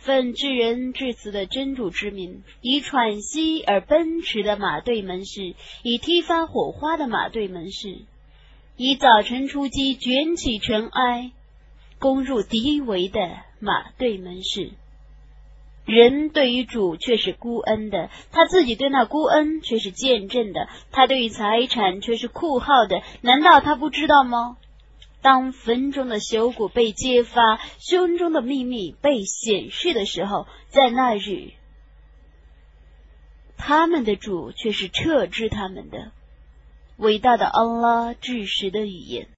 [0.00, 7.98] 奉至人至此的真主之名，以喘息而奔驰的马队门市，以踢发火花的马队门市，
[8.76, 11.32] 以早晨出击卷起尘埃，
[11.98, 13.20] 攻入敌围的
[13.58, 14.70] 马队门市。
[15.84, 24.56] 人对于主却是孤恩的，他自己对那孤恩却是见证的，他对于财产却是酷号的，难道他不知道吗？
[25.22, 31.50] 当坟中的朽骨被揭发，胸中的秘密被显示的时候，在那日，
[33.58, 36.12] 他们的主却是撤之他们的。
[36.96, 39.28] 伟大的安拉至实的语言。